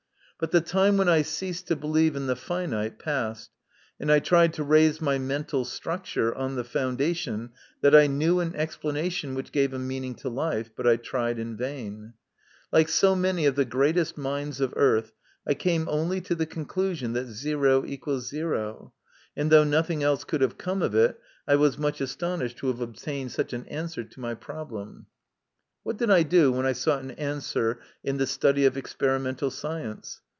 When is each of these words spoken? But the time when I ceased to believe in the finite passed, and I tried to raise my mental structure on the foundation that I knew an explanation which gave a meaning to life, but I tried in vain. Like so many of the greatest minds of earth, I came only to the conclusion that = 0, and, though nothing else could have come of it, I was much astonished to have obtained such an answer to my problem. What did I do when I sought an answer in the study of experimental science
But 0.39 0.49
the 0.49 0.59
time 0.59 0.97
when 0.97 1.07
I 1.07 1.21
ceased 1.21 1.67
to 1.67 1.75
believe 1.75 2.15
in 2.15 2.25
the 2.25 2.35
finite 2.35 2.97
passed, 2.97 3.51
and 3.99 4.11
I 4.11 4.17
tried 4.17 4.53
to 4.53 4.63
raise 4.63 4.99
my 4.99 5.19
mental 5.19 5.65
structure 5.65 6.33
on 6.33 6.55
the 6.55 6.63
foundation 6.63 7.51
that 7.81 7.93
I 7.95 8.07
knew 8.07 8.39
an 8.39 8.55
explanation 8.55 9.35
which 9.35 9.51
gave 9.51 9.71
a 9.71 9.77
meaning 9.77 10.15
to 10.15 10.29
life, 10.29 10.71
but 10.75 10.87
I 10.87 10.95
tried 10.95 11.37
in 11.37 11.57
vain. 11.57 12.15
Like 12.71 12.89
so 12.89 13.15
many 13.15 13.45
of 13.45 13.53
the 13.53 13.65
greatest 13.65 14.17
minds 14.17 14.59
of 14.59 14.73
earth, 14.75 15.13
I 15.45 15.53
came 15.53 15.87
only 15.87 16.19
to 16.21 16.33
the 16.33 16.47
conclusion 16.47 17.13
that 17.13 17.27
= 17.27 17.27
0, 17.27 18.93
and, 19.37 19.51
though 19.51 19.63
nothing 19.63 20.01
else 20.01 20.23
could 20.23 20.41
have 20.41 20.57
come 20.57 20.81
of 20.81 20.95
it, 20.95 21.19
I 21.47 21.55
was 21.55 21.77
much 21.77 22.01
astonished 22.01 22.57
to 22.57 22.67
have 22.69 22.81
obtained 22.81 23.31
such 23.31 23.53
an 23.53 23.67
answer 23.67 24.03
to 24.03 24.19
my 24.19 24.33
problem. 24.33 25.05
What 25.83 25.97
did 25.97 26.09
I 26.09 26.23
do 26.23 26.51
when 26.51 26.65
I 26.65 26.71
sought 26.71 27.03
an 27.03 27.11
answer 27.11 27.79
in 28.03 28.17
the 28.17 28.25
study 28.25 28.65
of 28.65 28.75
experimental 28.75 29.51
science 29.51 30.19